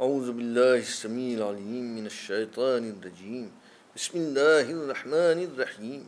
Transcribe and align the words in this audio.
أعوذ 0.00 0.32
بالله 0.32 0.78
السميع 0.84 1.38
العليم 1.38 1.96
من 1.96 2.06
الشيطان 2.06 2.84
الرجيم. 2.92 3.48
بسم 3.96 4.14
الله 4.18 4.60
الرحمن 4.60 5.38
الرحيم. 5.48 6.02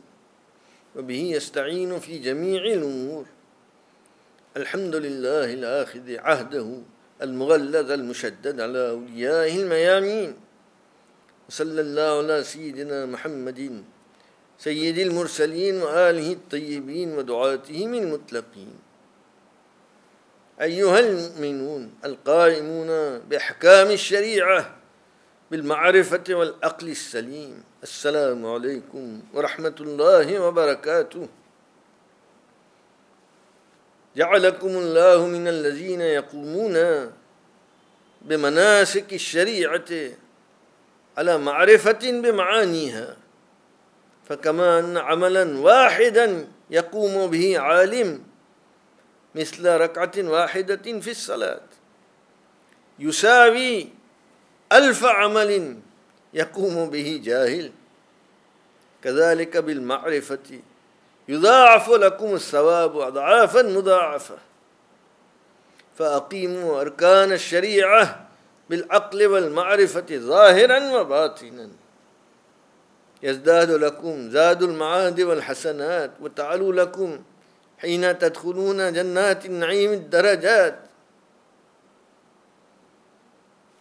وبه 0.95 1.21
يستعين 1.33 1.99
في 1.99 2.21
جميع 2.21 2.61
الأمور. 2.61 3.25
الحمد 4.57 4.95
لله 4.95 5.53
الآخذ 5.53 6.17
عهده 6.17 6.69
المغلظ 7.21 7.91
المشدد 7.91 8.61
على 8.61 8.89
أوليائه 8.89 9.55
الميامين. 9.61 10.37
وصلى 11.49 11.81
الله 11.81 12.11
على 12.17 12.43
سيدنا 12.43 13.05
محمد 13.05 13.83
سيد 14.59 14.97
المرسلين 14.97 15.81
وآله 15.81 16.33
الطيبين 16.33 17.17
ودعاتهم 17.17 17.93
المطلقين. 17.93 18.78
أيها 20.61 20.99
المؤمنون 20.99 21.91
القائمون 22.05 23.19
بأحكام 23.19 23.91
الشريعة 23.91 24.75
بالمعرفة 25.51 26.23
والعقل 26.29 26.87
السليم 26.89 27.63
السلام 27.83 28.45
عليكم 28.45 29.21
ورحمة 29.33 29.75
الله 29.79 30.39
وبركاته. 30.39 31.27
جعلكم 34.15 34.67
الله 34.67 35.27
من 35.27 35.47
الذين 35.47 36.01
يقومون 36.01 36.75
بمناسك 38.21 39.13
الشريعة 39.13 39.89
على 41.17 41.37
معرفة 41.37 42.21
بمعانيها 42.21 43.17
فكما 44.25 44.79
أن 44.79 44.97
عملا 44.97 45.59
واحدا 45.59 46.47
يقوم 46.69 47.27
به 47.27 47.59
عالم 47.59 48.28
مثل 49.35 49.75
ركعة 49.77 50.11
واحدة 50.17 50.99
في 50.99 51.11
الصلاة. 51.11 51.61
يساوي 52.99 53.87
ألف 54.71 55.05
عمل 55.05 55.79
يقوم 56.33 56.89
به 56.89 57.21
جاهل. 57.23 57.71
كذلك 59.03 59.57
بالمعرفة. 59.57 60.59
يضاعف 61.27 61.89
لكم 61.89 62.35
الثواب 62.35 62.97
أضعافا 62.97 63.61
مضاعفة. 63.61 64.37
فأقيموا 65.97 66.81
أركان 66.81 67.31
الشريعة 67.31 68.27
بالعقل 68.69 69.25
والمعرفة 69.27 70.05
ظاهرا 70.11 70.91
وباطنا. 70.99 71.69
يزداد 73.23 73.71
لكم 73.71 74.29
زاد 74.29 74.63
المعاد 74.63 75.21
والحسنات 75.21 76.11
وتعلو 76.21 76.71
لكم 76.71 77.23
حين 77.81 78.19
تدخلون 78.19 78.93
جنات 78.93 79.45
النعيم 79.45 79.93
الدرجات. 79.93 80.79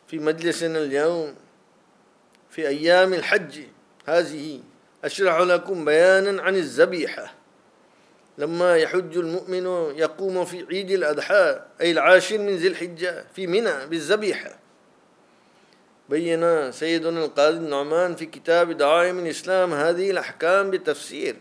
في 0.06 0.18
مجلسنا 0.18 0.78
اليوم 0.78 1.34
في 2.50 2.68
أيام 2.68 3.14
الحج 3.14 3.60
هذه 4.06 4.60
أشرح 5.04 5.38
لكم 5.40 5.84
بيانا 5.84 6.42
عن 6.42 6.56
الذبيحة. 6.56 7.34
لما 8.38 8.76
يحج 8.76 9.16
المؤمن 9.16 9.66
يقوم 9.96 10.44
في 10.44 10.66
عيد 10.70 10.90
الأضحى 10.90 11.60
أي 11.80 11.90
العاشر 11.90 12.38
من 12.38 12.56
ذي 12.56 12.68
الحجة 12.68 13.24
في 13.34 13.46
منى 13.46 13.86
بالذبيحة. 13.86 14.58
بين 16.08 16.72
سيدنا 16.72 17.24
القاضي 17.24 17.56
النعمان 17.56 18.14
في 18.14 18.26
كتاب 18.26 18.72
دعائم 18.72 19.18
الإسلام 19.18 19.74
هذه 19.74 20.10
الأحكام 20.10 20.70
بتفسير 20.70 21.36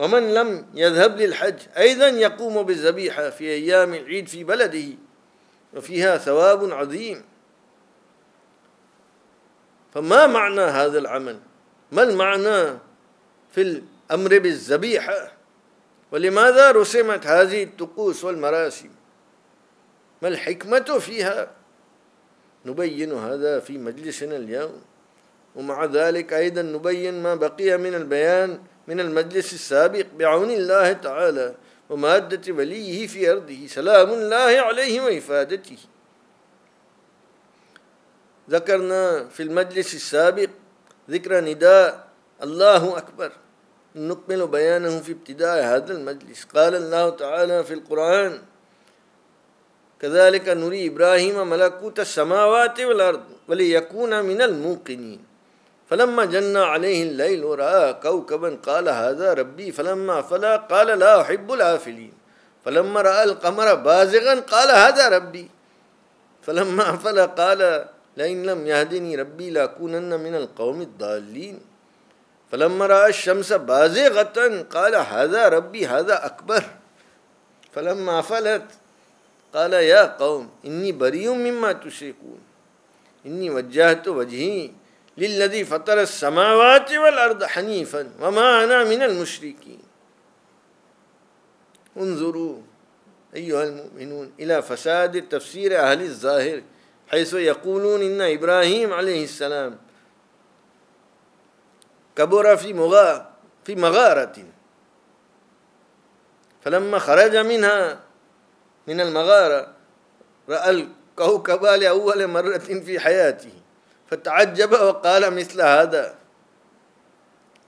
ومن 0.00 0.34
لم 0.34 0.66
يذهب 0.74 1.16
للحج 1.16 1.58
أيضا 1.76 2.08
يقوم 2.08 2.62
بالذبيحة 2.62 3.30
في 3.30 3.44
أيام 3.44 3.94
العيد 3.94 4.28
في 4.28 4.44
بلده 4.44 4.96
وفيها 5.74 6.18
ثواب 6.18 6.72
عظيم. 6.72 7.24
فما 9.94 10.26
معنى 10.26 10.60
هذا 10.60 10.98
العمل؟ 10.98 11.38
ما 11.92 12.02
المعنى 12.02 12.78
في 13.52 13.60
الأمر 14.10 14.38
بالذبيحة؟ 14.38 15.32
ولماذا 16.12 16.70
رسمت 16.70 17.26
هذه 17.26 17.62
الطقوس 17.64 18.24
والمراسم؟ 18.24 18.90
ما 20.22 20.28
الحكمة 20.28 20.98
فيها؟ 20.98 21.50
نبين 22.66 23.12
هذا 23.12 23.60
في 23.60 23.78
مجلسنا 23.78 24.36
اليوم. 24.36 24.82
ومع 25.56 25.84
ذلك 25.84 26.32
أيضا 26.32 26.62
نبين 26.62 27.22
ما 27.22 27.34
بقي 27.34 27.78
من 27.78 27.94
البيان 27.94 28.60
من 28.90 29.00
المجلس 29.00 29.52
السابق 29.52 30.06
بعون 30.18 30.50
الله 30.50 30.92
تعالى 30.92 31.54
ومادة 31.90 32.52
وليه 32.52 33.06
في 33.06 33.30
أرضه 33.30 33.66
سلام 33.66 34.10
الله 34.10 34.52
عليه 34.66 35.00
وإفادته. 35.00 35.78
ذكرنا 38.50 39.28
في 39.28 39.42
المجلس 39.42 39.94
السابق 39.94 40.50
ذكر 41.10 41.40
نداء 41.40 42.08
الله 42.42 42.98
أكبر. 42.98 43.32
نكمل 43.96 44.46
بيانه 44.46 45.00
في 45.00 45.12
ابتداء 45.12 45.64
هذا 45.64 45.92
المجلس. 45.92 46.44
قال 46.44 46.74
الله 46.74 47.10
تعالى 47.10 47.64
في 47.64 47.74
القرآن 47.74 48.42
كذلك 50.00 50.48
نري 50.48 50.86
إبراهيم 50.86 51.50
ملكوت 51.50 52.00
السماوات 52.00 52.80
والأرض 52.80 53.24
وليكون 53.48 54.24
من 54.24 54.42
الموقنين. 54.42 55.29
فلما 55.90 56.24
جن 56.24 56.56
عليه 56.56 57.02
الليل 57.02 57.44
ورأى 57.44 57.94
كوكبا 57.94 58.58
قال 58.62 58.88
هذا 58.88 59.34
ربي 59.34 59.72
فلما 59.72 60.22
فلا 60.22 60.56
قال 60.56 60.98
لا 60.98 61.20
أحب 61.20 61.52
الآفلين. 61.52 62.12
فلما 62.64 63.00
رأى 63.02 63.24
القمر 63.24 63.74
بازغا 63.74 64.34
قال 64.40 64.70
هذا 64.70 65.08
ربي. 65.08 65.50
فلما 66.42 66.96
فلا 66.96 67.24
قال 67.24 67.86
لئن 68.16 68.42
لم 68.46 68.66
يهدني 68.66 69.16
ربي 69.16 69.50
لأكونن 69.50 70.20
من 70.20 70.34
القوم 70.34 70.80
الضالين. 70.80 71.60
فلما 72.52 72.86
رأى 72.86 73.08
الشمس 73.08 73.52
بازغة 73.52 74.62
قال 74.70 74.94
هذا 74.94 75.48
ربي 75.48 75.86
هذا 75.86 76.26
أكبر. 76.26 76.62
فلما 77.72 78.22
فلت 78.22 78.66
قال 79.54 79.72
يا 79.72 80.04
قوم 80.04 80.50
إني 80.64 80.92
بريء 80.92 81.34
مما 81.34 81.72
تشركون. 81.72 82.40
إني 83.26 83.50
وجهت 83.50 84.08
وجهي 84.08 84.70
للذي 85.20 85.64
فطر 85.64 86.00
السماوات 86.00 86.92
والأرض 86.92 87.44
حنيفا 87.44 88.10
وما 88.20 88.64
أنا 88.64 88.84
من 88.84 89.02
المشركين. 89.02 89.82
انظروا 91.96 92.62
أيها 93.34 93.64
المؤمنون 93.64 94.32
إلى 94.40 94.62
فساد 94.62 95.28
تفسير 95.28 95.78
أهل 95.80 96.02
الظاهر 96.02 96.62
حيث 97.08 97.34
يقولون 97.34 98.02
إن 98.02 98.20
إبراهيم 98.20 98.92
عليه 98.92 99.24
السلام 99.24 99.78
كبر 102.16 102.56
في 102.56 102.72
مغا 102.72 103.30
في 103.64 103.74
مغارة. 103.74 104.44
فلما 106.62 106.98
خرج 106.98 107.36
منها 107.36 108.00
من 108.86 109.00
المغارة 109.00 109.74
رأى 110.48 110.70
الكوكب 110.70 111.64
لأول 111.64 112.26
مرة 112.26 112.58
في 112.58 113.00
حياته. 113.00 113.52
فتعجب 114.10 114.72
وقال 114.72 115.34
مثل 115.34 115.60
هذا. 115.60 116.14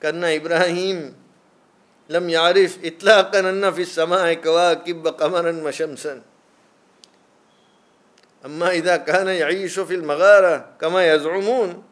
كان 0.00 0.24
إبراهيم 0.24 1.14
لم 2.08 2.30
يعرف 2.30 2.78
إطلاقا 2.84 3.40
أن 3.40 3.72
في 3.72 3.82
السماء 3.82 4.34
كواكب 4.34 5.06
قمرا 5.06 5.52
وشمسا. 5.64 6.22
أما 8.44 8.70
إذا 8.70 8.96
كان 8.96 9.28
يعيش 9.28 9.78
في 9.80 9.94
المغارة 9.94 10.66
كما 10.80 11.14
يزعمون 11.14 11.82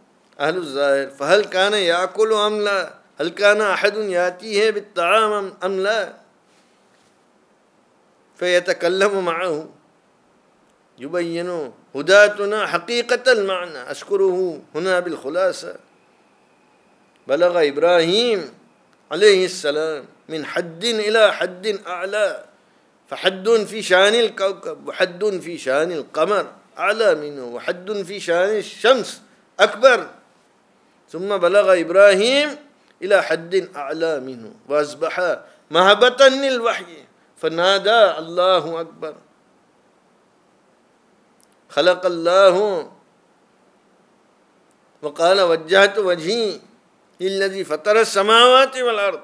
أهل 0.41 0.57
الظاهر 0.57 1.11
فهل 1.11 1.45
كان 1.45 1.73
يأكل 1.73 2.33
أم 2.33 2.61
لا؟ 2.61 2.95
هل 3.21 3.29
كان 3.29 3.61
أحد 3.61 3.97
يأتيه 3.97 4.71
بالطعام 4.71 5.55
أم 5.65 5.81
لا؟ 5.81 6.15
فيتكلم 8.37 9.25
معه. 9.25 9.69
يبين 10.99 11.73
هداتنا 11.97 12.67
حقيقة 12.67 13.33
المعنى. 13.33 13.91
أشكره 13.91 14.61
هنا 14.75 15.01
بالخلاصة. 15.01 15.75
بلغ 17.29 17.69
إبراهيم 17.69 18.53
عليه 19.13 19.45
السلام 19.45 20.05
من 20.29 20.45
حد 20.45 20.85
إلى 20.85 21.33
حد 21.33 21.67
أعلى 21.87 22.45
فحد 23.09 23.49
في 23.49 23.83
شان 23.83 24.15
الكوكب 24.15 24.89
وحد 24.89 25.41
في 25.43 25.59
شان 25.59 25.93
القمر 25.93 26.47
أعلى 26.79 27.15
منه 27.15 27.45
وحد 27.45 27.93
في 27.93 28.21
شان 28.21 28.57
الشمس 28.57 29.23
أكبر. 29.61 30.07
ثم 31.11 31.37
بلغ 31.37 31.81
إبراهيم 31.81 32.57
إلى 33.03 33.23
حد 33.23 33.69
أعلى 33.77 34.21
منه 34.21 34.53
وأصبح 34.69 35.39
مهبة 35.71 36.29
للوحي 36.29 37.05
فنادى 37.37 38.19
الله 38.19 38.81
أكبر. 38.81 39.15
خلق 41.71 42.07
الله. 42.07 42.91
وقال 45.03 45.41
وجهت 45.41 45.99
وجهي 45.99 46.61
للذي 47.21 47.65
فطر 47.65 48.01
السماوات 48.01 48.77
والأرض. 48.77 49.21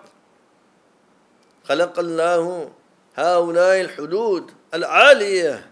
خلق 1.69 1.99
الله 1.99 2.73
هؤلاء 3.17 3.81
الحدود 3.81 4.51
العالية 4.75 5.71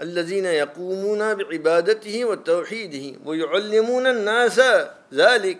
الذين 0.00 0.46
يقومون 0.46 1.34
بعبادته 1.34 2.24
وتوحيده 2.24 3.18
ويعلمون 3.24 4.06
الناس 4.06 4.60
ذلك. 5.14 5.58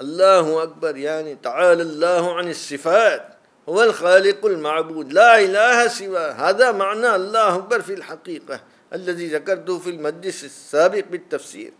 الله 0.00 0.62
أكبر 0.62 0.96
يعني 0.96 1.34
تعالى 1.34 1.82
الله 1.82 2.34
عن 2.34 2.50
الصفات. 2.50 3.37
هو 3.68 3.82
الخالق 3.82 4.46
المعبود. 4.46 5.12
لا 5.12 5.40
إله 5.40 5.88
سوى 5.88 6.18
هذا 6.18 6.72
معنى 6.72 7.14
الله 7.14 7.54
أكبر 7.54 7.82
في 7.82 7.94
الحقيقة. 7.94 8.60
الذي 8.92 9.26
ذكرته 9.26 9.78
في 9.78 9.90
المجلس 9.90 10.44
السابق 10.44 11.04
بالتفسير. 11.10 11.72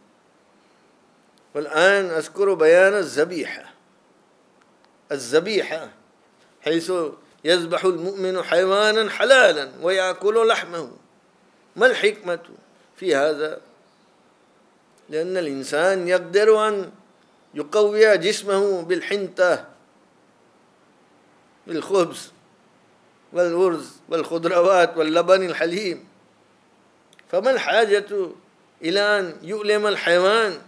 والآن 1.55 2.05
أذكر 2.05 2.55
بيان 2.55 2.95
الذبيحة. 2.95 3.75
الذبيحة 5.13 5.91
حيث 6.61 6.93
يذبح 7.45 7.85
المؤمن 7.85 8.43
حيوانا 8.43 9.11
حلالا 9.11 9.71
ويأكل 9.83 10.49
لحمه. 10.49 10.91
ما 11.77 11.87
الحكمة 11.87 12.39
في 12.97 13.15
هذا؟ 13.15 13.61
لأن 15.09 15.37
الإنسان 15.37 16.09
يقدر 16.09 16.69
أن 16.69 16.91
يقوي 17.55 18.17
جسمه 18.19 18.83
بالحنطة. 18.83 19.78
بالخبز 21.69 22.33
والأرز 23.33 23.97
والخضروات 24.09 24.97
واللبن 24.97 25.43
الحليب 25.47 26.05
فما 27.29 27.51
الحاجة 27.51 28.07
إلى 28.83 29.01
أن 29.01 29.37
يؤلم 29.43 29.87
الحيوان؟ 29.87 30.59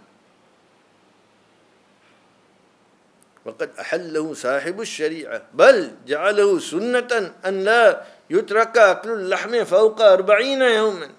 وقد 3.45 3.69
أحله 3.79 4.33
صاحب 4.33 4.81
الشريعة 4.81 5.41
بل 5.53 5.91
جعله 6.07 6.59
سنة 6.59 7.33
أن 7.45 7.63
لا 7.63 8.01
يترك 8.29 8.77
أكل 8.77 9.09
اللحم 9.09 9.63
فوق 9.63 10.01
أربعين 10.01 10.61
يوما. 10.61 11.09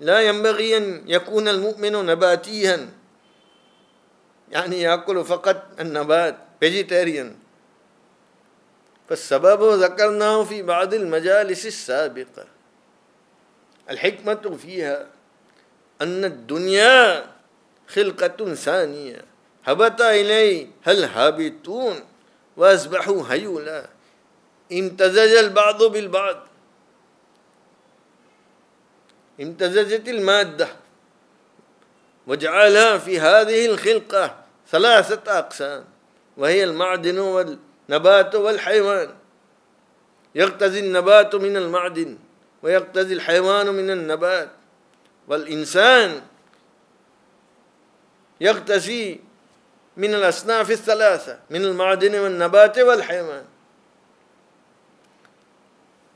لا 0.00 0.20
ينبغي 0.20 0.76
أن 0.76 1.02
يكون 1.06 1.48
المؤمن 1.48 1.92
نباتيا 1.92 2.88
يعني 4.50 4.82
يأكل 4.82 5.24
فقط 5.24 5.62
النبات 5.80 6.36
vegetarian. 6.64 7.47
فالسبب 9.08 9.82
ذكرناه 9.82 10.44
في 10.44 10.62
بعض 10.62 10.94
المجالس 10.94 11.66
السابقة. 11.66 12.46
الحكمة 13.90 14.56
فيها 14.56 15.06
أن 16.02 16.24
الدنيا 16.24 17.26
خلقة 17.88 18.54
ثانية. 18.54 19.24
هبط 19.64 20.00
إليه 20.00 20.66
هل 20.82 21.04
هابطون 21.04 22.00
وأصبحوا 22.56 23.22
هيولا. 23.28 23.88
امتزج 24.72 25.34
البعض 25.34 25.82
بالبعض. 25.82 26.46
امتزجت 29.40 30.08
المادة. 30.08 30.68
وجعلها 32.26 32.98
في 32.98 33.20
هذه 33.20 33.66
الخلقة 33.66 34.44
ثلاثة 34.70 35.38
أقسام. 35.38 35.84
وهي 36.36 36.64
المعدن 36.64 37.18
والنبات 37.88 38.34
والحيوان. 38.34 39.14
يقتزي 40.34 40.80
النبات 40.80 41.34
من 41.34 41.56
المعدن 41.56 42.18
ويقتزي 42.62 43.14
الحيوان 43.14 43.66
من 43.66 43.90
النبات. 43.90 44.50
والإنسان 45.28 46.22
يقتزي 48.40 49.20
من 49.96 50.14
الأصناف 50.14 50.70
الثلاثة 50.70 51.38
من 51.50 51.64
المعدن 51.64 52.18
والنبات 52.18 52.78
والحيوان. 52.78 53.44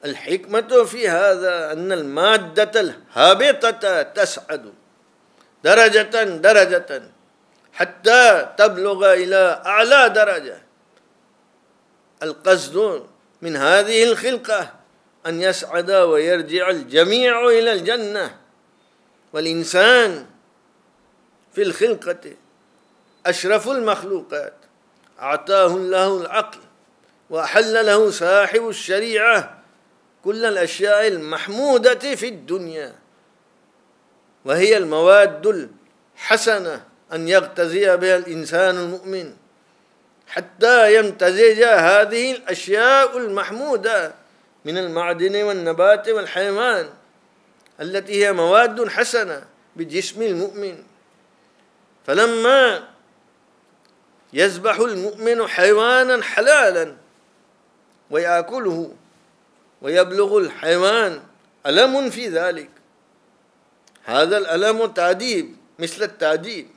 الحكمة 0.04 0.84
في 0.84 1.08
هذا 1.08 1.72
أن 1.72 1.92
المادة 1.92 2.80
الهابطة 2.80 4.02
تسعد 4.02 4.72
درجة 5.64 6.24
درجة 6.24 7.02
حتى 7.72 8.48
تبلغ 8.58 9.12
إلى 9.12 9.62
أعلى 9.66 10.08
درجة. 10.08 10.71
القصد 12.22 13.06
من 13.42 13.56
هذه 13.56 14.04
الخلقة 14.04 14.72
أن 15.26 15.42
يسعد 15.42 15.90
ويرجع 15.90 16.70
الجميع 16.70 17.48
إلى 17.48 17.72
الجنة. 17.72 18.36
والإنسان 19.32 20.26
في 21.54 21.62
الخلقة 21.62 22.34
أشرف 23.26 23.68
المخلوقات. 23.68 24.54
أعطاه 25.20 25.66
الله 25.66 26.20
العقل 26.20 26.58
وأحل 27.30 27.86
له 27.86 28.10
صاحب 28.10 28.68
الشريعة 28.68 29.62
كل 30.24 30.44
الأشياء 30.44 31.06
المحمودة 31.06 32.14
في 32.14 32.28
الدنيا. 32.28 32.94
وهي 34.44 34.76
المواد 34.76 35.68
الحسنة 36.16 36.84
أن 37.12 37.28
يغتزي 37.28 37.96
بها 37.96 38.16
الإنسان 38.16 38.76
المؤمن. 38.76 39.41
حتى 40.32 40.96
يمتزج 40.96 41.62
هذه 41.62 42.32
الأشياء 42.32 43.18
المحمودة 43.18 44.14
من 44.64 44.78
المعدن 44.78 45.42
والنبات 45.42 46.08
والحيوان 46.08 46.90
التي 47.80 48.24
هي 48.24 48.32
مواد 48.32 48.88
حسنة 48.88 49.44
بجسم 49.76 50.22
المؤمن. 50.22 50.82
فلما 52.06 52.88
يذبح 54.32 54.76
المؤمن 54.76 55.46
حيوانا 55.46 56.22
حلالا 56.22 56.96
ويأكله 58.10 58.94
ويبلغ 59.82 60.38
الحيوان 60.38 61.22
ألم 61.66 62.10
في 62.10 62.28
ذلك 62.28 62.70
هذا 64.04 64.38
الألم 64.38 64.86
تعذيب 64.86 65.56
مثل 65.78 66.02
التعذيب 66.02 66.68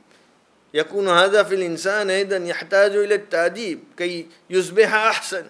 يكون 0.75 1.09
هذا 1.09 1.43
في 1.43 1.55
الإنسان 1.55 2.09
أيضا 2.09 2.37
يحتاج 2.37 2.95
إلى 2.95 3.15
التأديب 3.15 3.83
كي 3.97 4.27
يصبح 4.49 4.93
أحسن. 4.93 5.45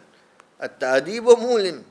التأديب 0.64 1.24
مؤلم 1.24 1.84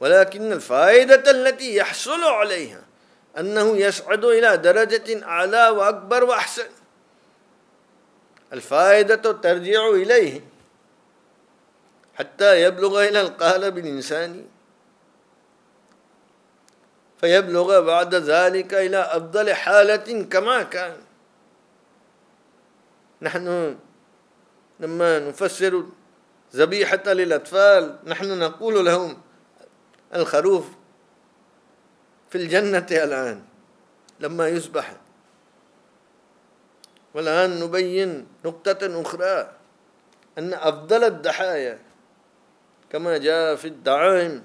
ولكن 0.00 0.52
الفائدة 0.52 1.30
التي 1.30 1.76
يحصل 1.76 2.24
عليها 2.24 2.82
أنه 3.38 3.76
يصعد 3.76 4.24
إلى 4.24 4.56
درجة 4.56 5.24
أعلى 5.24 5.68
وأكبر 5.68 6.24
وأحسن. 6.24 6.68
الفائدة 8.52 9.32
ترجع 9.32 9.88
إليه 9.88 10.40
حتى 12.14 12.62
يبلغ 12.62 13.04
إلى 13.04 13.20
القالب 13.20 13.78
الإنساني 13.78 14.44
فيبلغ 17.20 17.80
بعد 17.80 18.14
ذلك 18.14 18.74
إلى 18.74 18.98
أفضل 18.98 19.54
حالة 19.54 20.22
كما 20.22 20.62
كان. 20.62 20.96
نحن 23.22 23.76
لما 24.80 25.18
نفسر 25.18 25.84
ذبيحة 26.54 27.02
للأطفال 27.06 27.98
نحن 28.06 28.38
نقول 28.38 28.86
لهم 28.86 29.20
الخروف 30.14 30.66
في 32.30 32.38
الجنة 32.38 32.86
الآن 32.90 33.42
لما 34.20 34.48
يذبح 34.48 34.96
والآن 37.14 37.60
نبين 37.60 38.26
نقطة 38.44 39.02
أخرى 39.02 39.52
أن 40.38 40.54
أفضل 40.54 41.04
الضحايا 41.04 41.78
كما 42.90 43.18
جاء 43.18 43.56
في 43.56 43.68
الدعائم 43.68 44.44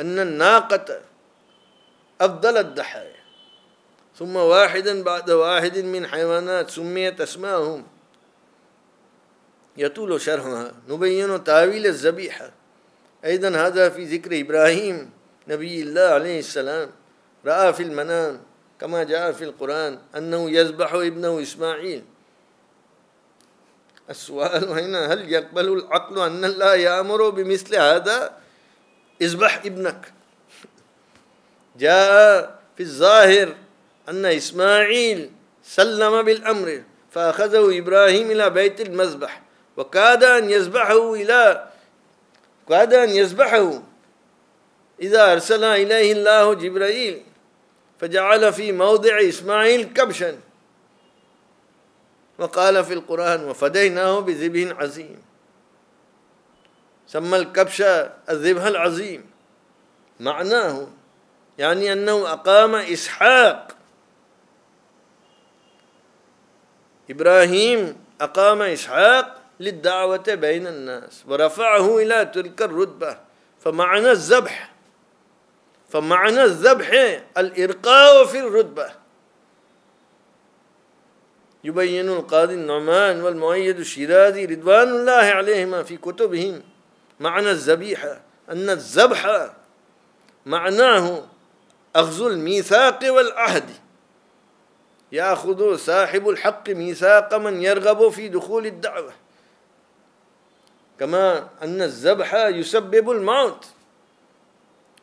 أن 0.00 0.18
الناقة 0.18 1.00
أفضل 2.20 2.56
الضحايا. 2.56 3.19
ثم 4.18 4.36
واحدا 4.36 5.02
بعد 5.02 5.30
واحد 5.30 5.78
من 5.78 6.06
حيوانات 6.06 6.70
سميت 6.70 7.20
أسماءهم 7.20 7.86
يطول 9.76 10.20
شرحها. 10.20 10.72
نبين 10.88 11.44
تاويل 11.44 11.86
الذبيحة. 11.86 12.50
أيضا 13.24 13.48
هذا 13.48 13.88
في 13.88 14.04
ذكر 14.04 14.40
إبراهيم 14.40 15.10
نبي 15.48 15.82
الله 15.82 16.00
عليه 16.00 16.38
السلام. 16.38 16.90
رأى 17.46 17.72
في 17.72 17.82
المنام 17.82 18.40
كما 18.80 19.02
جاء 19.04 19.32
في 19.32 19.44
القرآن 19.44 19.98
أنه 20.16 20.50
يذبح 20.50 20.94
ابنه 20.94 21.42
إسماعيل. 21.42 22.04
السؤال 24.10 24.68
هنا 24.68 25.12
هل 25.12 25.32
يقبل 25.32 25.72
العقل 25.72 26.18
أن 26.18 26.44
الله 26.44 26.74
يأمر 26.74 27.30
بمثل 27.30 27.76
هذا؟ 27.76 28.36
اذبح 29.22 29.64
ابنك. 29.64 30.12
جاء 31.76 32.60
في 32.76 32.82
الظاهر 32.82 33.54
أن 34.08 34.26
إسماعيل 34.26 35.30
سلم 35.62 36.22
بالأمر 36.22 36.82
فأخذه 37.10 37.78
إبراهيم 37.78 38.30
إلى 38.30 38.50
بيت 38.50 38.80
المذبح 38.80 39.42
وكاد 39.76 40.24
أن 40.24 40.50
يذبحه 40.50 41.14
إلى 41.14 41.70
كاد 42.68 42.94
أن 42.94 43.10
يذبحه 43.10 43.82
إذا 45.00 45.32
أرسل 45.32 45.64
إليه 45.64 46.12
الله 46.12 46.54
جبرائيل 46.54 47.22
فجعل 47.98 48.52
في 48.52 48.72
موضع 48.72 49.20
إسماعيل 49.28 49.82
كبشا. 49.82 50.38
وقال 52.38 52.84
في 52.84 52.94
القرآن 52.94 53.44
وفديناه 53.44 54.20
بذبح 54.20 54.80
عظيم. 54.82 55.22
سمى 57.06 57.36
الكبش 57.36 57.82
الذبح 58.30 58.62
العظيم. 58.62 59.30
معناه 60.20 60.88
يعني 61.58 61.92
أنه 61.92 62.32
أقام 62.32 62.74
إسحاق 62.74 63.76
إبراهيم 67.10 67.96
أقام 68.20 68.62
إسحاق 68.62 69.36
للدعوة 69.60 70.24
بين 70.28 70.66
الناس 70.66 71.24
ورفعه 71.28 71.98
إلى 71.98 72.24
تلك 72.34 72.62
الرتبة 72.62 73.18
فمعنى 73.60 74.10
الذبح 74.10 74.72
فمعنى 75.88 76.44
الذبح 76.44 77.20
الإرقاء 77.38 78.24
في 78.24 78.40
الرتبة. 78.40 78.90
يبين 81.64 82.08
القاضي 82.08 82.54
النعمان 82.54 83.22
والمؤيد 83.22 83.78
الشيرازي 83.78 84.44
رضوان 84.44 84.88
الله 84.88 85.12
عليهما 85.12 85.82
في 85.82 85.96
كتبهم 85.96 86.62
معنى 87.20 87.50
الذبيحة 87.50 88.20
أن 88.50 88.70
الذبح 88.70 89.50
معناه 90.46 91.24
أخذ 91.96 92.26
الميثاق 92.26 92.98
والعهد. 93.12 93.70
يأخذ 95.12 95.76
صاحب 95.76 96.28
الحق 96.28 96.68
ميثاق 96.70 97.34
من 97.34 97.62
يرغب 97.62 98.08
في 98.08 98.28
دخول 98.28 98.66
الدعوة. 98.66 99.12
كما 101.00 101.48
أن 101.62 101.82
الذبح 101.82 102.34
يسبب 102.34 103.10
الموت. 103.10 103.66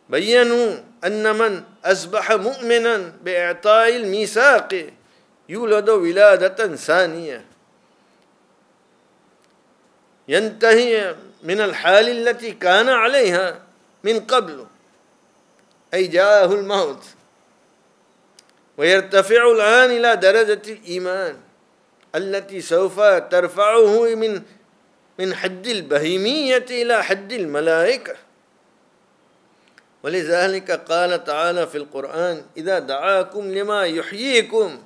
بينوا 0.09 0.77
أن 1.03 1.35
من 1.35 1.63
أصبح 1.85 2.31
مؤمنا 2.31 3.13
بإعطاء 3.23 3.95
الميثاق 3.95 4.89
يولد 5.49 5.89
ولادة 5.89 6.75
ثانية. 6.75 7.45
ينتهي 10.27 11.15
من 11.43 11.61
الحال 11.61 12.09
التي 12.09 12.51
كان 12.51 12.89
عليها 12.89 13.61
من 14.03 14.19
قبل 14.19 14.65
أي 15.93 16.07
جاءه 16.07 16.53
الموت. 16.53 17.16
ويرتفع 18.77 19.51
الآن 19.51 19.91
إلى 19.91 20.15
درجة 20.15 20.61
الإيمان 20.71 21.37
التي 22.15 22.61
سوف 22.61 22.99
ترفعه 23.01 24.15
من 24.15 24.41
من 25.19 25.35
حد 25.35 25.67
البهيمية 25.67 26.65
إلى 26.69 27.03
حد 27.03 27.33
الملائكة. 27.33 28.15
ولذلك 30.03 30.71
قال 30.71 31.23
تعالى 31.23 31.67
في 31.67 31.77
القرآن 31.77 32.41
إذا 32.57 32.79
دعاكم 32.79 33.51
لما 33.51 33.85
يحييكم 33.85 34.83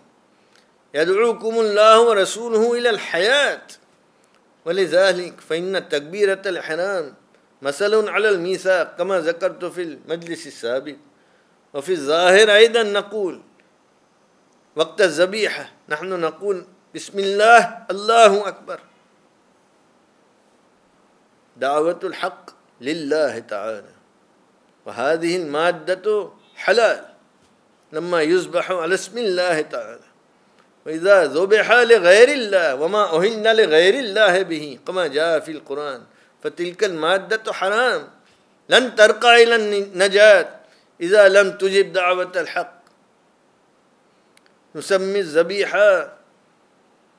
يدعوكم 0.94 1.60
الله 1.60 2.02
ورسوله 2.02 2.78
إلى 2.78 2.90
الحياة 2.90 3.62
ولذلك 4.66 5.42
فإن 5.50 5.90
تكبيرة 5.90 6.42
الإحرام 6.46 7.14
مثل 7.62 8.10
على 8.10 8.30
الميثاق 8.30 8.98
كما 8.98 9.20
ذكرت 9.20 9.66
في 9.66 9.82
المجلس 9.82 10.48
السابق. 10.48 10.96
وفي 11.74 11.92
الظاهر 11.92 12.56
أيضا 12.56 12.84
نقول 12.84 13.42
وقت 14.75 15.01
الذبيحة. 15.01 15.72
نحن 15.90 16.20
نقول 16.20 16.66
بسم 16.96 17.20
الله 17.20 17.86
الله 17.92 18.48
أكبر. 18.48 18.80
دعوة 21.58 22.00
الحق 22.04 22.50
لله 22.82 23.40
تعالى. 23.40 23.94
وهذه 24.86 25.36
المادة 25.36 26.30
حلال 26.56 27.06
لما 27.92 28.22
يذبح 28.22 28.72
على 28.72 28.94
اسم 28.94 29.18
الله 29.18 29.62
تعالى. 29.62 30.08
وإذا 30.86 31.25
ذبح 31.25 31.72
لغير 31.72 32.30
الله 32.30 32.75
وما 32.75 33.04
أهل 33.16 33.44
لغير 33.58 33.94
الله 33.94 34.42
به 34.42 34.80
كما 34.88 35.08
جاء 35.08 35.40
في 35.40 35.51
القرآن 35.51 36.01
فتلك 36.44 36.84
المادة 36.84 37.54
حرام. 37.54 38.10
لن 38.70 38.96
ترقى 38.96 39.44
إلى 39.44 39.56
النجاة. 39.56 40.50
إذا 41.01 41.30
لم 41.30 41.58
تجب 41.58 41.94
دعوة 41.94 42.32
الحق 42.36 42.81
نسمي 44.75 45.20
الذبيحة. 45.20 46.18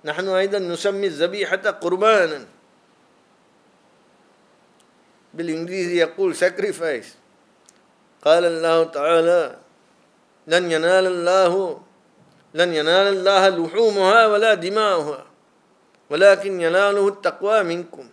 نحن 0.04 0.28
أيضا 0.28 0.58
نسمي 0.58 1.06
الذبيحة 1.06 1.56
قربانا. 1.56 2.46
بالإنجليزي 5.34 5.96
يقول 5.98 6.36
sacrifice. 6.36 7.06
قال 8.24 8.44
الله 8.44 8.84
تعالى 8.84 9.56
لن 10.46 10.72
ينال 10.72 11.06
الله 11.06 11.82
لن 12.54 12.74
ينال 12.74 13.06
الله 13.06 13.48
لحومها 13.48 14.26
ولا 14.26 14.54
دماؤها 14.54 15.26
ولكن 16.10 16.60
يناله 16.60 17.08
التقوى 17.08 17.62
منكم. 17.62 18.08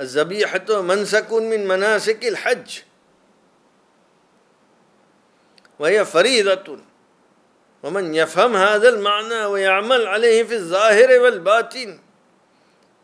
الذبيحة 0.00 0.82
منسك 0.82 1.32
من 1.32 1.68
مناسك 1.68 2.24
الحج. 2.26 2.78
وهي 5.78 6.04
فريضة. 6.04 6.78
ومن 7.82 8.14
يفهم 8.14 8.56
هذا 8.56 8.88
المعنى 8.88 9.44
ويعمل 9.44 10.06
عليه 10.06 10.44
في 10.44 10.54
الظاهر 10.54 11.20
والباطن 11.20 11.98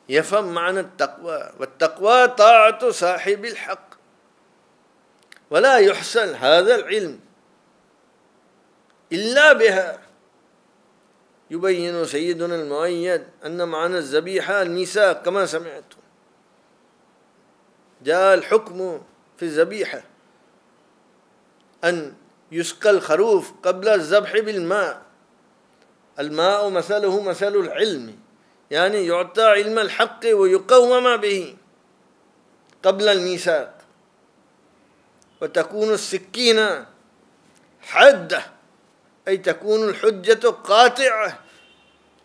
يفهم 0.08 0.54
معنى 0.54 0.80
التقوى. 0.80 1.52
والتقوى 1.58 2.28
طاعة 2.28 2.90
صاحب 2.90 3.44
الحق. 3.44 3.94
ولا 5.50 5.78
يحصل 5.78 6.34
هذا 6.34 6.74
العلم 6.74 7.20
إلا 9.12 9.52
بها. 9.52 10.00
يبين 11.50 12.04
سيدنا 12.04 12.54
المؤيد 12.54 13.24
أن 13.46 13.68
معنى 13.68 13.98
الذبيحة 13.98 14.62
الميثاق 14.62 15.22
كما 15.22 15.46
سمعتم. 15.46 15.96
جاء 18.02 18.34
الحكم 18.34 19.02
في 19.36 19.44
الذبيحة 19.44 20.02
أن 21.84 22.14
يسقى 22.52 22.90
الخروف 22.90 23.52
قبل 23.62 23.88
الذبح 23.88 24.38
بالماء. 24.38 25.02
الماء 26.18 26.68
مثله 26.68 27.22
مثل 27.22 27.56
العلم 27.56 28.18
يعني 28.70 29.06
يعطى 29.06 29.42
علم 29.42 29.78
الحق 29.78 30.20
ويقوم 30.24 31.16
به 31.16 31.56
قبل 32.82 33.08
الميثاق. 33.08 33.78
وتكون 35.40 35.90
السكينة 35.92 36.86
حادة 37.80 38.42
أي 39.28 39.36
تكون 39.36 39.88
الحجة 39.88 40.48
قاطعة 40.48 41.38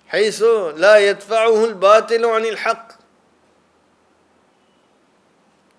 حيث 0.07 0.43
لا 0.75 0.97
يدفعه 0.97 1.65
الباطل 1.65 2.25
عن 2.25 2.45
الحق. 2.45 2.87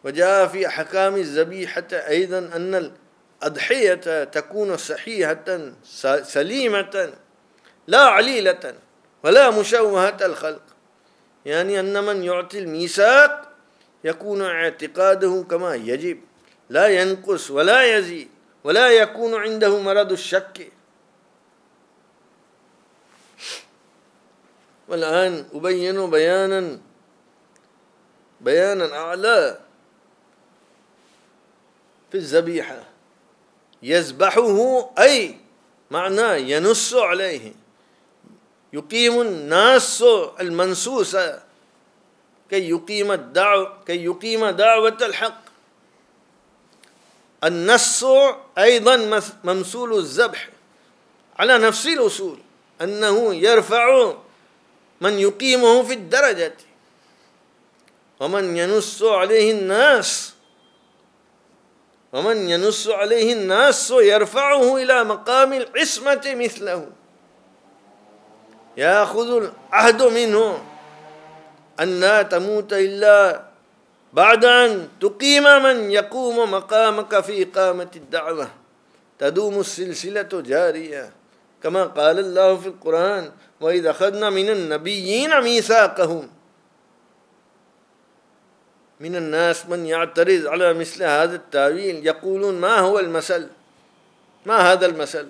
وجاء 0.05 0.47
في 0.47 0.67
أحكام 0.67 1.15
الذبيحة 1.17 1.89
أيضا 1.93 2.39
أن 2.39 2.93
الأضحية 3.43 4.25
تكون 4.25 4.77
صحيحة 4.77 5.73
سليمة 6.23 7.13
لا 7.87 8.01
عليلة 8.01 8.75
ولا 9.25 9.51
مشوهة 9.51 10.17
الخلق. 10.23 10.63
يعني 11.47 11.81
أن 11.81 12.05
من 12.05 12.25
يعطي 12.25 12.59
الميثاق 12.59 13.53
يكون 14.05 14.43
اعتقاده 14.43 15.45
كما 15.51 15.75
يجب 15.75 16.21
لا 16.71 16.89
ينقص 16.89 17.51
ولا 17.51 17.97
يزيد 17.97 18.29
ولا 18.65 18.91
يكون 18.91 19.35
عنده 19.35 19.83
مرض 19.83 20.13
الشك. 20.13 20.73
والآن 24.89 25.47
أبين 25.55 26.11
بيانا 26.11 26.79
بيانا 28.41 28.97
أعلى 28.97 29.61
في 32.11 32.17
الذبيحة. 32.19 32.98
يذبحه 33.83 34.91
أي 34.99 35.37
معناه 35.91 36.35
ينص 36.35 36.95
عليه. 36.95 37.53
يقيم 38.73 39.21
الناس 39.21 40.05
المنسوس 40.41 41.17
كي 42.51 42.71
يقيم 42.71 43.13
الدعوة 43.13 43.85
كي 43.87 44.05
يقيم 44.05 44.47
دعوة 44.47 44.99
الحق. 45.03 45.41
النص 47.45 48.05
أيضا 48.59 49.23
ممثول 49.45 49.99
الذبح. 49.99 50.49
على 51.39 51.59
نفس 51.59 51.87
الأصول 51.87 52.39
أنه 52.83 53.35
يرفع 53.35 54.15
من 55.01 55.19
يقيمه 55.19 55.83
في 55.83 55.95
الدرجة. 55.95 56.55
ومن 58.21 58.57
ينص 58.57 59.03
عليه 59.03 59.53
الناس 59.53 60.35
ومن 62.13 62.49
ينص 62.49 62.89
عليه 62.89 63.33
الناس 63.33 63.91
يرفعه 63.91 64.77
إلى 64.77 65.05
مقام 65.05 65.53
العصمة 65.53 66.23
مثله. 66.27 66.87
يأخذ 68.77 69.43
العهد 69.43 70.03
منه. 70.03 70.63
أن 71.81 72.01
لا 72.01 72.23
تموت 72.23 72.73
إلا 72.73 73.43
بعد 74.13 74.45
أن 74.45 74.89
تقيم 75.01 75.63
من 75.63 75.91
يقوم 75.91 76.51
مقامك 76.51 77.21
في 77.21 77.43
إقامة 77.43 77.91
الدعوة. 77.97 78.49
تدوم 79.19 79.61
السلسلة 79.61 80.29
جارية. 80.33 81.13
كما 81.63 81.85
قال 81.85 82.19
الله 82.19 82.57
في 82.57 82.67
القرآن 82.67 83.31
وإذا 83.61 83.91
أخذنا 83.91 84.31
من 84.31 84.51
النبيين 84.51 85.41
ميثاقهم 85.41 86.38
من 89.01 89.17
الناس 89.17 89.67
من 89.67 89.87
يعترض 89.87 90.47
على 90.47 90.75
مثل 90.75 91.03
هذا 91.03 91.37
التأويل 91.37 92.07
يقولون 92.07 92.55
ما 92.61 92.79
هو 92.79 92.99
المثل؟ 92.99 93.49
ما 94.47 94.73
هذا 94.73 94.87
المثل؟ 94.87 95.29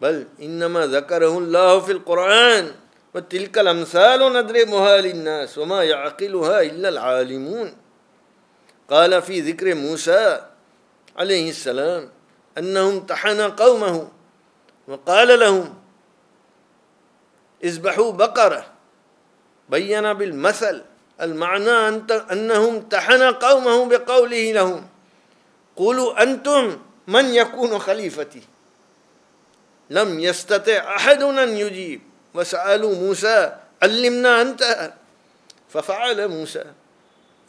بل 0.00 0.26
إنما 0.42 0.86
ذكره 0.86 1.38
الله 1.38 1.80
في 1.80 1.92
القرآن 1.92 2.72
وتلك 3.14 3.58
الأمثال 3.58 4.20
نضربها 4.20 5.00
للناس 5.00 5.58
وما 5.58 5.84
يعقلها 5.84 6.62
إلا 6.62 6.88
العالمون. 6.88 7.76
قال 8.90 9.22
في 9.22 9.40
ذكر 9.40 9.74
موسى 9.74 10.46
عليه 11.16 11.50
السلام 11.50 12.10
أنه 12.58 12.88
امتحن 12.88 13.40
قومه 13.40 14.08
وقال 14.88 15.40
لهم 15.40 15.74
اذبحوا 17.64 18.12
بقرة 18.12 18.66
بين 19.68 20.12
بالمثل 20.12 20.82
المعنى 21.20 21.88
أنه 22.32 22.68
امتحن 22.68 23.22
قومه 23.22 23.86
بقوله 23.86 24.52
لهم 24.52 24.88
قولوا 25.76 26.22
أنتم 26.22 26.78
من 27.06 27.24
يكون 27.24 27.78
خليفتي؟ 27.78 28.42
لم 29.90 30.20
يستطع 30.20 30.96
أحد 30.96 31.22
أن 31.22 31.48
يجيب. 31.48 32.00
وسألوا 32.34 32.94
موسى 32.94 33.56
علمنا 33.82 34.42
أنت؟ 34.42 34.92
ففعل 35.68 36.28
موسى 36.28 36.64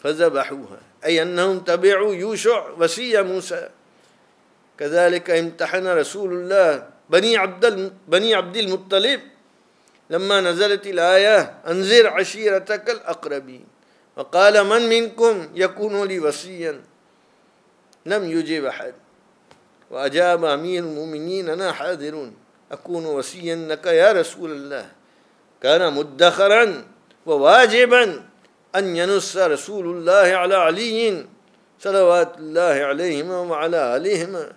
فذبحوها. 0.04 0.80
أي 1.06 1.22
أنهم 1.22 1.60
تبعوا 1.60 2.14
يوشع 2.14 2.70
وسي 2.78 3.22
موسى. 3.22 3.70
كذلك 4.80 5.30
امتحن 5.30 5.88
رسول 5.88 6.34
الله 6.34 6.90
بني 7.10 7.38
عبد 7.38 7.94
بني 8.08 8.36
عبد 8.36 8.58
المطلب 8.58 9.22
لما 10.10 10.42
نزلت 10.42 10.88
الآية 10.88 11.54
أنذر 11.68 12.08
عشيرتك 12.08 12.90
الأقربين. 12.90 13.66
وقال 14.18 14.64
من 14.64 14.90
منكم 14.90 15.50
يكون 15.56 16.04
لي 16.04 16.20
وصيا؟ 16.20 16.82
لم 18.06 18.24
يجب 18.24 18.66
أحد. 18.66 18.94
وأجاب 19.92 20.46
أمير 20.46 20.84
المؤمنين 20.84 21.50
أنا 21.50 21.72
حاضر. 21.72 22.32
أكون 22.72 23.06
وصيا 23.06 23.56
لك 23.56 23.86
يا 23.86 24.12
رسول 24.12 24.52
الله. 24.52 24.92
كان 25.62 25.94
مدخرا 25.94 26.86
وواجبا 27.26 28.24
أن 28.76 28.96
ينص 28.96 29.38
رسول 29.38 29.86
الله 29.86 30.38
على 30.38 30.56
علي 30.56 31.26
صلوات 31.80 32.38
الله 32.38 32.86
عليهما 32.86 33.40
وعلى 33.40 33.98
آلهما. 33.98 34.52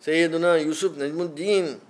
سيدنا 0.00 0.56
يوسف 0.56 0.98
نجم 0.98 1.20
الدين 1.22 1.80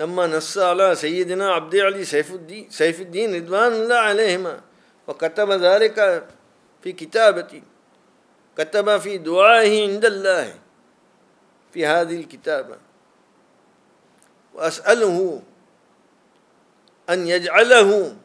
لما 0.00 0.26
نص 0.26 0.58
على 0.58 0.94
سيدنا 0.96 1.52
عبد 1.52 1.76
علي 1.76 2.04
سيف 2.04 2.32
الدين 2.32 2.70
سيف 2.70 3.00
الدين 3.00 3.34
رضوان 3.34 3.72
الله 3.72 3.96
عليهما 3.96 4.60
وكتب 5.08 5.50
ذلك 5.50 6.24
في 6.82 6.92
كتابتي. 6.92 7.62
كتب 8.58 8.98
في 8.98 9.18
دعائه 9.18 9.92
عند 9.92 10.04
الله 10.04 10.54
في 11.72 11.86
هذه 11.86 12.16
الكتابة. 12.20 12.76
وأسأله 14.54 15.42
أن 17.10 17.26
يجعله 17.26 18.16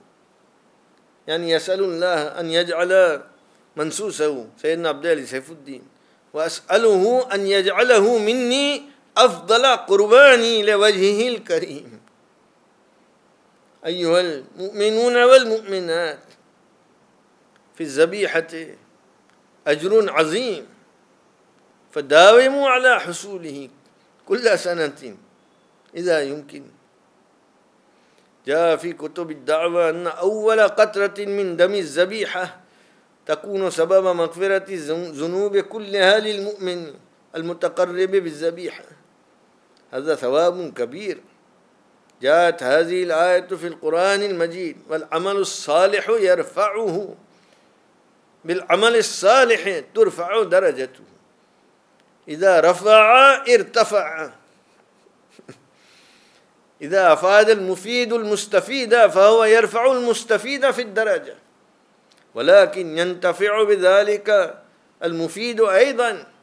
يعني 1.28 1.52
يسأل 1.52 1.80
الله 1.84 2.40
أن 2.40 2.50
يجعل 2.50 3.22
منسوسه 3.76 4.48
سيدنا 4.58 4.90
عبد 4.90 5.06
الله 5.06 5.26
سيف 5.26 5.52
الدين. 5.52 5.84
وأسأله 6.34 7.28
أن 7.34 7.48
يجعله 7.48 8.18
مني 8.18 8.95
أفضل 9.18 9.66
قرباني 9.66 10.64
لوجهه 10.64 11.28
الكريم. 11.28 12.02
أيها 13.86 14.22
المؤمنون 14.22 15.24
والمؤمنات 15.24 16.20
في 17.76 17.84
الذبيحة 17.84 18.54
أجر 19.68 20.14
عظيم 20.14 20.66
فداوموا 21.92 22.70
على 22.70 23.00
حصوله 23.00 23.70
كل 24.26 24.60
سنة 24.60 25.18
إذا 25.96 26.22
يمكن. 26.22 26.64
جاء 28.48 28.76
في 28.76 28.94
كتب 28.94 29.32
الدعوة 29.32 29.90
أن 29.90 30.08
أول 30.08 30.62
قطرة 30.62 31.26
من 31.26 31.58
دم 31.58 31.74
الذبيحة 31.74 32.62
تكون 33.26 33.70
سبب 33.72 34.16
مغفرة 34.16 34.74
الذنوب 34.74 35.58
كلها 35.58 36.20
للمؤمن 36.20 36.94
المتقرب 37.36 38.12
بالذبيحة. 38.12 38.84
هذا 39.96 40.16
ثواب 40.16 40.74
كبير. 40.74 41.18
جاءت 42.22 42.64
هذه 42.64 43.04
الآية 43.04 43.48
في 43.48 43.68
القرآن 43.68 44.22
المجيد 44.22 44.78
والعمل 44.90 45.36
الصالح 45.36 46.10
يرفعه. 46.10 47.16
بالعمل 48.46 48.96
الصالح 48.96 49.82
ترفع 49.96 50.44
درجته. 50.44 51.04
إذا 52.28 52.60
رفع 52.60 53.36
ارتفع. 53.48 54.30
إذا 56.82 57.14
أفاد 57.14 57.50
المفيد 57.50 58.14
المستفيد 58.14 59.08
فهو 59.08 59.44
يرفع 59.44 59.92
المستفيد 59.92 60.72
في 60.72 60.82
الدرجة. 60.82 61.36
ولكن 62.34 62.98
ينتفع 62.98 63.64
بذلك 63.64 64.60
المفيد 65.04 65.62
أيضا. 65.62 66.35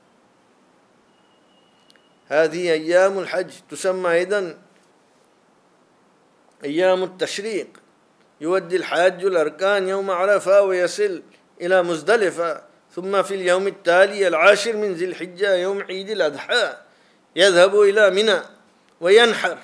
هذه 2.32 2.72
أيام 2.72 3.18
الحج 3.18 3.50
تسمى 3.70 4.12
أيضا 4.12 4.58
أيام 6.64 7.02
التشريق. 7.02 7.68
يودي 8.40 8.76
الحاج 8.76 9.24
الأركان 9.24 9.88
يوم 9.88 10.10
عرفة 10.10 10.62
ويصل 10.62 11.22
إلى 11.60 11.82
مزدلفة 11.82 12.62
ثم 12.94 13.22
في 13.22 13.34
اليوم 13.34 13.66
التالي 13.66 14.28
العاشر 14.28 14.76
من 14.76 14.92
ذي 14.92 15.04
الحجة 15.04 15.54
يوم 15.54 15.82
عيد 15.82 16.10
الأضحى 16.10 16.76
يذهب 17.36 17.80
إلى 17.80 18.10
منى 18.10 18.40
وينحر. 19.00 19.58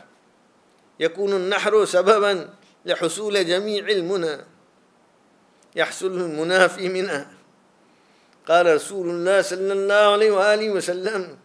يكون 1.00 1.32
النحر 1.32 1.84
سببا 1.84 2.48
لحصول 2.84 3.46
جميع 3.46 3.88
المنى. 3.88 4.36
يحصل 5.76 6.06
المنى 6.06 6.68
في 6.68 6.88
منى. 6.88 7.26
قال 8.48 8.74
رسول 8.74 9.10
الله 9.10 9.42
صلى 9.42 9.72
الله 9.72 10.12
عليه 10.12 10.30
وآله 10.30 10.70
وسلم 10.70 11.38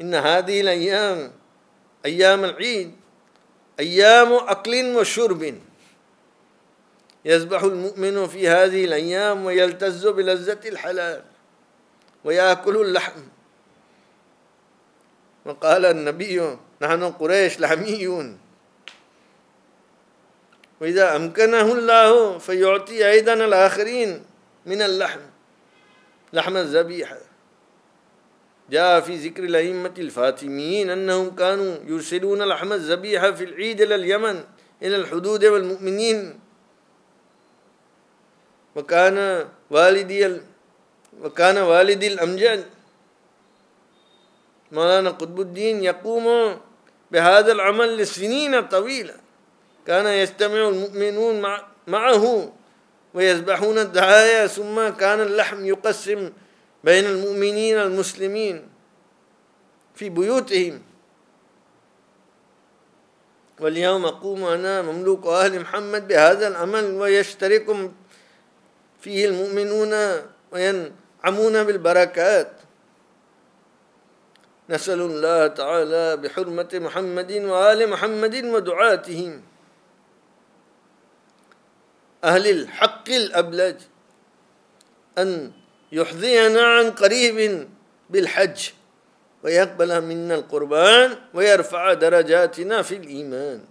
إن 0.00 0.14
هذه 0.14 0.60
الأيام 0.60 1.32
أيام 2.04 2.44
العيد 2.44 2.94
أيام 3.80 4.32
أكل 4.32 4.96
وشرب. 4.96 5.54
يذبح 7.24 7.62
المؤمن 7.62 8.26
في 8.26 8.48
هذه 8.48 8.84
الأيام 8.84 9.44
ويلتز 9.44 10.06
بلذة 10.06 10.68
الحلال 10.68 11.24
ويأكل 12.24 12.76
اللحم. 12.76 13.20
وقال 15.44 15.84
النبي 15.86 16.56
نحن 16.82 17.02
قريش 17.12 17.60
لحميون. 17.60 18.38
وإذا 20.80 21.16
أمكنه 21.16 21.72
الله 21.72 22.38
فيعطي 22.38 23.10
أيضا 23.10 23.32
الآخرين 23.32 24.24
من 24.66 24.82
اللحم 24.82 25.20
لحم 26.32 26.56
الذبيحة. 26.56 27.27
جاء 28.70 29.00
في 29.00 29.16
ذكر 29.16 29.44
الأئمة 29.44 29.94
الفاطميين 29.98 30.90
أنهم 30.90 31.36
كانوا 31.36 31.76
يرسلون 31.86 32.42
لحم 32.42 32.72
الذبيحة 32.72 33.30
في 33.32 33.44
العيد 33.44 33.80
إلى 33.80 33.94
اليمن 33.94 34.44
إلى 34.82 34.96
الحدود 34.96 35.44
والمؤمنين. 35.44 36.40
وكان 38.76 39.48
والدي 39.70 40.40
وكان 41.22 41.58
والدي 41.58 42.06
الأمجد. 42.06 42.64
مولانا 44.72 45.10
قطب 45.10 45.40
الدين 45.40 45.84
يقوم 45.84 46.56
بهذا 47.10 47.52
العمل 47.52 47.96
لسنين 47.96 48.68
طويلة. 48.68 49.14
كان 49.86 50.06
يجتمع 50.06 50.68
المؤمنون 50.68 51.40
معه 51.86 52.52
ويذبحون 53.14 53.78
الدعايا 53.78 54.46
ثم 54.46 54.88
كان 54.88 55.20
اللحم 55.20 55.66
يقسم 55.66 56.32
بين 56.84 57.06
المؤمنين 57.06 57.78
المسلمين 57.78 58.68
في 59.94 60.08
بيوتهم. 60.08 60.82
واليوم 63.60 64.04
أقوم 64.04 64.44
أنا 64.44 64.82
مملوك 64.82 65.26
آل 65.26 65.60
محمد 65.60 66.08
بهذا 66.08 66.48
العمل 66.48 66.84
ويشترك 66.84 67.90
فيه 69.00 69.26
المؤمنون 69.26 69.92
وينعمون 70.52 71.64
بالبركات. 71.64 72.52
نسأل 74.70 75.00
الله 75.00 75.46
تعالى 75.46 76.16
بحرمة 76.16 76.68
محمد 76.74 77.32
وآل 77.32 77.90
محمد 77.90 78.44
ودعاتهم. 78.44 79.42
أهل 82.24 82.46
الحق 82.46 83.08
الأبلج 83.08 83.76
أن 85.18 85.52
يحظينا 85.92 86.62
عن 86.62 86.90
قريب 86.90 87.68
بالحج 88.10 88.70
ويقبل 89.42 90.00
منا 90.00 90.34
القربان 90.34 91.16
ويرفع 91.34 91.92
درجاتنا 91.92 92.82
في 92.82 92.96
الإيمان. 92.96 93.64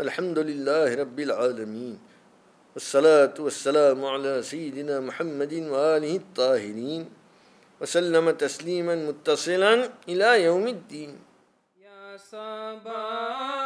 الحمد 0.00 0.38
لله 0.38 0.94
رب 0.94 1.20
العالمين 1.20 1.98
والصلاة 2.74 3.34
والسلام 3.38 4.04
على 4.04 4.42
سيدنا 4.42 5.00
محمد 5.00 5.54
وآله 5.54 6.16
الطاهرين 6.16 7.02
وسلم 7.80 8.30
تسليما 8.30 8.94
متصلا 8.94 9.90
إلى 10.08 10.44
يوم 10.44 10.68
الدين. 10.68 11.18
يا 11.82 12.16
صباح. 12.16 13.59